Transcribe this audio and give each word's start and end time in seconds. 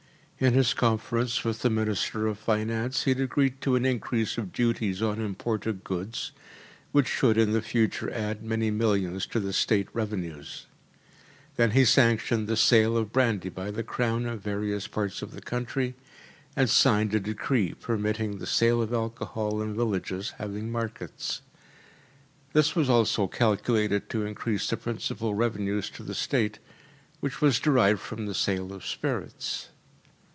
In 0.43 0.55
his 0.55 0.73
conference 0.73 1.43
with 1.43 1.61
the 1.61 1.69
Minister 1.69 2.25
of 2.25 2.39
Finance 2.39 3.03
he 3.03 3.11
had 3.11 3.19
agreed 3.19 3.61
to 3.61 3.75
an 3.75 3.85
increase 3.85 4.39
of 4.39 4.51
duties 4.51 4.99
on 4.99 5.21
imported 5.21 5.83
goods, 5.83 6.31
which 6.91 7.07
should 7.07 7.37
in 7.37 7.51
the 7.51 7.61
future 7.61 8.09
add 8.11 8.41
many 8.41 8.71
millions 8.71 9.27
to 9.27 9.39
the 9.39 9.53
State 9.53 9.87
revenues. 9.93 10.65
Then 11.57 11.69
he 11.77 11.85
sanctioned 11.85 12.47
the 12.47 12.57
sale 12.57 12.97
of 12.97 13.13
brandy 13.13 13.49
by 13.49 13.69
the 13.69 13.83
Crown 13.83 14.25
in 14.25 14.39
various 14.39 14.87
parts 14.87 15.21
of 15.21 15.33
the 15.33 15.41
country, 15.43 15.93
and 16.55 16.67
signed 16.67 17.13
a 17.13 17.19
decree 17.19 17.75
permitting 17.75 18.39
the 18.39 18.47
sale 18.47 18.81
of 18.81 18.91
alcohol 18.91 19.61
in 19.61 19.75
villages 19.75 20.31
having 20.39 20.71
markets. 20.71 21.43
This 22.53 22.75
was 22.75 22.89
also 22.89 23.27
calculated 23.27 24.09
to 24.09 24.25
increase 24.25 24.67
the 24.67 24.77
principal 24.77 25.35
revenue 25.35 25.83
to 25.83 26.01
the 26.01 26.15
State, 26.15 26.57
which 27.19 27.41
was 27.41 27.59
derived 27.59 27.99
from 28.01 28.25
the 28.25 28.33
sale 28.33 28.73
of 28.73 28.83
spirits. 28.83 29.67